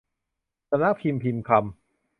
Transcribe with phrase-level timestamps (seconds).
[0.69, 1.63] สำนักพิมพ์พิมพ์คำ